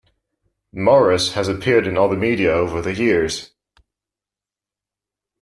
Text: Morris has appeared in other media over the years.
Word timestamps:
Morris 0.73 1.33
has 1.33 1.47
appeared 1.47 1.85
in 1.85 1.95
other 1.95 2.15
media 2.15 2.49
over 2.49 2.81
the 2.81 2.91
years. 2.95 3.51